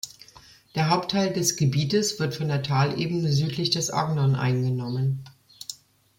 [0.73, 5.23] Der Hauptteil des Gebietes wird von der Talebene südlich des Ognon eingenommen.